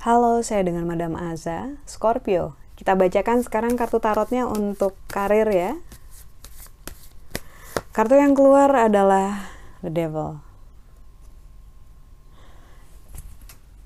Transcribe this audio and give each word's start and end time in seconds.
Halo, 0.00 0.40
saya 0.40 0.64
dengan 0.64 0.88
Madam 0.88 1.12
Aza, 1.14 1.76
Scorpio. 1.86 2.58
Kita 2.72 2.96
bacakan 2.96 3.44
sekarang 3.44 3.76
kartu 3.76 4.00
tarotnya 4.00 4.48
untuk 4.48 4.96
karir 5.12 5.46
ya. 5.52 5.76
Kartu 7.92 8.16
yang 8.16 8.32
keluar 8.32 8.72
adalah 8.72 9.52
The 9.84 9.92
Devil. 9.92 10.40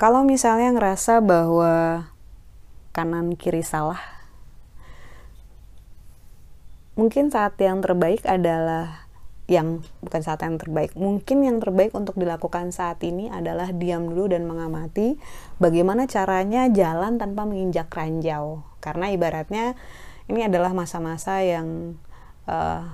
Kalau 0.00 0.24
misalnya 0.24 0.74
ngerasa 0.74 1.20
bahwa 1.20 2.08
kanan 2.96 3.36
kiri 3.38 3.60
salah, 3.60 4.17
mungkin 6.98 7.30
saat 7.30 7.54
yang 7.62 7.78
terbaik 7.78 8.26
adalah 8.26 9.06
yang 9.48 9.80
bukan 10.04 10.20
saat 10.20 10.44
yang 10.44 10.60
terbaik. 10.60 10.92
Mungkin 10.92 11.40
yang 11.40 11.56
terbaik 11.62 11.96
untuk 11.96 12.20
dilakukan 12.20 12.68
saat 12.68 13.00
ini 13.00 13.32
adalah 13.32 13.72
diam 13.72 14.04
dulu 14.04 14.28
dan 14.28 14.44
mengamati 14.44 15.16
bagaimana 15.56 16.04
caranya 16.04 16.68
jalan 16.68 17.16
tanpa 17.16 17.48
menginjak 17.48 17.88
ranjau. 17.88 18.60
Karena 18.84 19.08
ibaratnya 19.08 19.72
ini 20.28 20.44
adalah 20.44 20.76
masa-masa 20.76 21.40
yang 21.40 21.96
uh, 22.44 22.84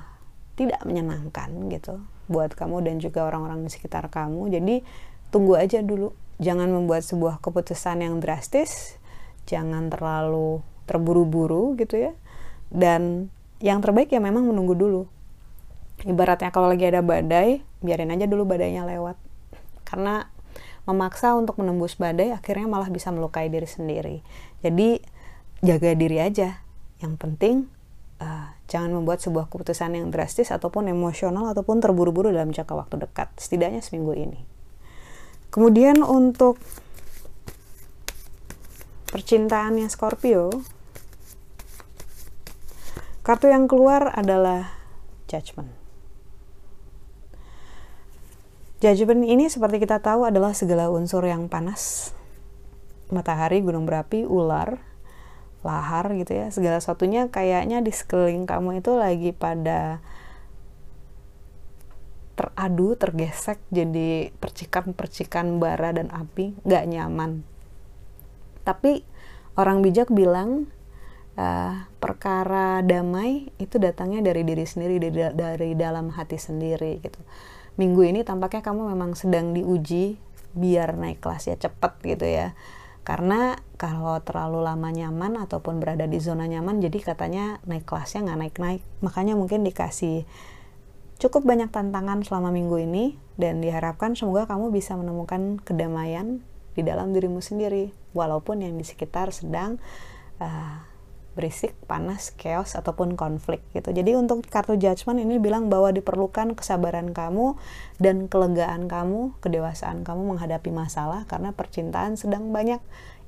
tidak 0.54 0.78
menyenangkan 0.86 1.50
gitu 1.74 1.98
buat 2.30 2.54
kamu 2.54 2.86
dan 2.86 2.96
juga 3.02 3.26
orang-orang 3.26 3.66
di 3.66 3.70
sekitar 3.74 4.06
kamu. 4.06 4.54
Jadi 4.54 4.86
tunggu 5.34 5.58
aja 5.58 5.82
dulu. 5.82 6.14
Jangan 6.38 6.70
membuat 6.70 7.02
sebuah 7.02 7.42
keputusan 7.42 8.06
yang 8.06 8.22
drastis. 8.22 8.94
Jangan 9.50 9.90
terlalu 9.90 10.62
terburu-buru 10.86 11.74
gitu 11.74 11.98
ya. 11.98 12.12
Dan 12.70 13.33
yang 13.64 13.80
terbaik 13.80 14.12
ya 14.12 14.20
memang 14.20 14.44
menunggu 14.44 14.76
dulu. 14.76 15.02
Ibaratnya 16.04 16.52
kalau 16.52 16.68
lagi 16.68 16.84
ada 16.84 17.00
badai 17.00 17.64
biarin 17.80 18.12
aja 18.12 18.28
dulu 18.28 18.44
badainya 18.44 18.84
lewat. 18.84 19.16
Karena 19.88 20.28
memaksa 20.84 21.32
untuk 21.32 21.56
menembus 21.56 21.96
badai 21.96 22.36
akhirnya 22.36 22.68
malah 22.68 22.92
bisa 22.92 23.08
melukai 23.08 23.48
diri 23.48 23.64
sendiri. 23.64 24.20
Jadi 24.60 25.00
jaga 25.64 25.96
diri 25.96 26.20
aja. 26.20 26.60
Yang 27.00 27.14
penting 27.16 27.56
uh, 28.20 28.52
jangan 28.68 28.92
membuat 28.92 29.24
sebuah 29.24 29.48
keputusan 29.48 29.96
yang 29.96 30.12
drastis 30.12 30.52
ataupun 30.52 30.92
emosional 30.92 31.48
ataupun 31.48 31.80
terburu-buru 31.80 32.28
dalam 32.28 32.52
jangka 32.52 32.76
waktu 32.76 33.00
dekat 33.08 33.32
setidaknya 33.40 33.80
seminggu 33.80 34.12
ini. 34.12 34.44
Kemudian 35.48 36.04
untuk 36.04 36.60
percintaannya 39.08 39.86
Scorpio 39.86 40.50
kartu 43.24 43.48
yang 43.48 43.64
keluar 43.66 44.12
adalah 44.12 44.76
judgment 45.26 45.84
Judgment 48.84 49.24
ini 49.24 49.48
seperti 49.48 49.80
kita 49.80 49.96
tahu 50.04 50.28
adalah 50.28 50.52
segala 50.52 50.92
unsur 50.92 51.24
yang 51.24 51.48
panas. 51.48 52.12
Matahari, 53.08 53.64
gunung 53.64 53.88
berapi, 53.88 54.28
ular, 54.28 54.76
lahar 55.64 56.12
gitu 56.12 56.36
ya. 56.36 56.52
Segala 56.52 56.84
satunya 56.84 57.32
kayaknya 57.32 57.80
di 57.80 57.88
sekeliling 57.88 58.44
kamu 58.44 58.84
itu 58.84 58.92
lagi 58.92 59.32
pada 59.32 60.04
teradu, 62.36 62.92
tergesek 63.00 63.56
jadi 63.72 64.28
percikan-percikan 64.36 65.56
bara 65.56 65.96
dan 65.96 66.12
api, 66.12 66.52
nggak 66.68 66.84
nyaman. 66.84 67.40
Tapi 68.68 69.00
orang 69.56 69.80
bijak 69.80 70.12
bilang 70.12 70.68
uh, 71.38 71.86
perkara 71.98 72.82
damai 72.82 73.50
itu 73.58 73.76
datangnya 73.78 74.22
dari 74.22 74.42
diri 74.46 74.66
sendiri, 74.66 74.98
dari, 74.98 75.34
dari 75.34 75.70
dalam 75.78 76.10
hati 76.14 76.38
sendiri 76.38 77.02
gitu. 77.02 77.20
Minggu 77.74 78.06
ini 78.06 78.20
tampaknya 78.22 78.62
kamu 78.62 78.94
memang 78.94 79.18
sedang 79.18 79.50
diuji 79.50 80.18
biar 80.54 80.94
naik 80.94 81.18
kelas 81.18 81.50
ya 81.50 81.56
cepet 81.58 81.92
gitu 82.06 82.26
ya. 82.26 82.54
Karena 83.04 83.58
kalau 83.76 84.16
terlalu 84.24 84.64
lama 84.64 84.88
nyaman 84.88 85.36
ataupun 85.36 85.76
berada 85.76 86.08
di 86.08 86.16
zona 86.22 86.48
nyaman 86.48 86.80
jadi 86.80 86.98
katanya 87.04 87.60
naik 87.68 87.84
kelasnya 87.84 88.24
nggak 88.24 88.38
naik-naik. 88.40 88.82
Makanya 89.04 89.34
mungkin 89.36 89.60
dikasih 89.66 90.24
cukup 91.20 91.44
banyak 91.44 91.68
tantangan 91.68 92.24
selama 92.24 92.54
minggu 92.54 92.80
ini 92.80 93.04
dan 93.36 93.60
diharapkan 93.60 94.14
semoga 94.14 94.46
kamu 94.46 94.70
bisa 94.70 94.94
menemukan 94.94 95.60
kedamaian 95.62 96.40
di 96.74 96.82
dalam 96.82 97.14
dirimu 97.14 97.38
sendiri 97.38 97.94
walaupun 98.16 98.62
yang 98.62 98.74
di 98.74 98.86
sekitar 98.86 99.30
sedang 99.30 99.78
uh, 100.42 100.93
berisik, 101.34 101.74
panas, 101.90 102.30
chaos 102.38 102.78
ataupun 102.78 103.18
konflik 103.18 103.60
gitu. 103.74 103.90
Jadi 103.90 104.14
untuk 104.14 104.46
kartu 104.46 104.78
judgment 104.78 105.18
ini 105.18 105.42
bilang 105.42 105.66
bahwa 105.66 105.90
diperlukan 105.90 106.54
kesabaran 106.54 107.10
kamu 107.10 107.58
dan 107.98 108.30
kelegaan 108.30 108.86
kamu, 108.86 109.34
kedewasaan 109.42 110.06
kamu 110.06 110.34
menghadapi 110.34 110.70
masalah 110.70 111.26
karena 111.26 111.50
percintaan 111.50 112.14
sedang 112.14 112.54
banyak 112.54 112.78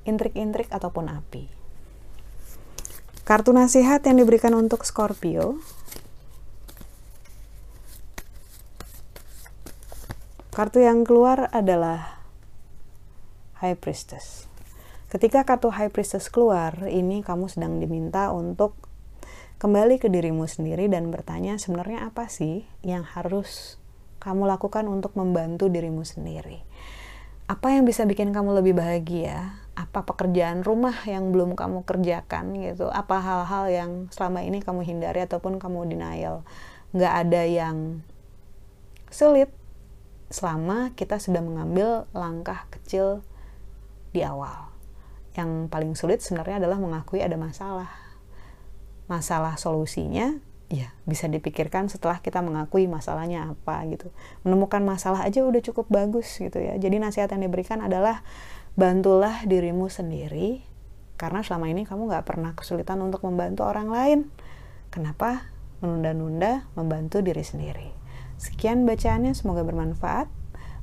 intrik-intrik 0.07 0.71
ataupun 0.71 1.11
api. 1.11 1.51
Kartu 3.27 3.51
nasihat 3.51 3.99
yang 4.07 4.23
diberikan 4.23 4.55
untuk 4.55 4.87
Scorpio. 4.87 5.59
Kartu 10.55 10.79
yang 10.79 11.03
keluar 11.03 11.51
adalah 11.51 12.23
High 13.59 13.77
Priestess. 13.77 14.47
Ketika 15.07 15.47
kartu 15.47 15.71
High 15.71 15.87
Priestess 15.87 16.27
keluar, 16.27 16.83
ini 16.83 17.23
kamu 17.23 17.47
sedang 17.47 17.79
diminta 17.79 18.27
untuk 18.35 18.75
kembali 19.55 20.03
ke 20.03 20.11
dirimu 20.11 20.43
sendiri 20.51 20.91
dan 20.91 21.15
bertanya 21.15 21.55
sebenarnya 21.55 22.11
apa 22.11 22.27
sih 22.27 22.67
yang 22.83 23.07
harus 23.07 23.79
kamu 24.19 24.43
lakukan 24.43 24.83
untuk 24.91 25.15
membantu 25.15 25.71
dirimu 25.71 26.03
sendiri. 26.03 26.59
Apa 27.47 27.79
yang 27.79 27.87
bisa 27.87 28.03
bikin 28.03 28.35
kamu 28.35 28.59
lebih 28.59 28.75
bahagia? 28.75 29.55
Apa 29.79 30.03
pekerjaan 30.03 30.67
rumah 30.67 30.99
yang 31.07 31.31
belum 31.31 31.55
kamu 31.55 31.87
kerjakan 31.87 32.59
gitu? 32.59 32.91
Apa 32.91 33.23
hal-hal 33.23 33.71
yang 33.71 33.91
selama 34.11 34.43
ini 34.43 34.59
kamu 34.59 34.83
hindari 34.83 35.23
ataupun 35.23 35.55
kamu 35.55 35.87
denial? 35.87 36.43
Nggak 36.91 37.13
ada 37.15 37.41
yang 37.47 38.03
sulit 39.07 39.55
selama 40.27 40.91
kita 40.99 41.15
sudah 41.15 41.39
mengambil 41.39 42.11
langkah 42.11 42.67
kecil 42.67 43.23
di 44.11 44.19
awal 44.19 44.76
yang 45.37 45.69
paling 45.69 45.93
sulit 45.93 46.25
sebenarnya 46.25 46.65
adalah 46.65 46.81
mengakui 46.81 47.21
ada 47.21 47.37
masalah. 47.37 47.93
Masalah 49.05 49.55
solusinya 49.55 50.35
ya 50.67 50.91
bisa 51.07 51.31
dipikirkan 51.31 51.87
setelah 51.87 52.19
kita 52.19 52.43
mengakui 52.43 52.89
masalahnya 52.89 53.53
apa 53.55 53.85
gitu. 53.87 54.11
Menemukan 54.43 54.83
masalah 54.83 55.23
aja 55.23 55.45
udah 55.45 55.61
cukup 55.63 55.87
bagus 55.87 56.27
gitu 56.41 56.59
ya. 56.59 56.75
Jadi 56.75 56.99
nasihat 56.99 57.31
yang 57.31 57.45
diberikan 57.45 57.79
adalah 57.79 58.25
bantulah 58.75 59.47
dirimu 59.47 59.87
sendiri 59.87 60.65
karena 61.17 61.41
selama 61.41 61.71
ini 61.71 61.87
kamu 61.87 62.09
nggak 62.11 62.25
pernah 62.27 62.51
kesulitan 62.53 62.99
untuk 62.99 63.23
membantu 63.23 63.63
orang 63.63 63.87
lain. 63.87 64.19
Kenapa 64.91 65.53
menunda-nunda 65.79 66.65
membantu 66.73 67.21
diri 67.21 67.45
sendiri? 67.45 67.89
Sekian 68.37 68.85
bacaannya, 68.85 69.33
semoga 69.33 69.65
bermanfaat. 69.65 70.29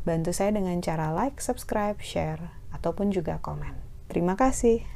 Bantu 0.03 0.35
saya 0.35 0.53
dengan 0.53 0.77
cara 0.83 1.15
like, 1.15 1.39
subscribe, 1.39 1.97
share, 2.03 2.53
ataupun 2.75 3.15
juga 3.15 3.39
komen. 3.41 3.84
Terima 4.15 4.39
kasih. 4.39 4.87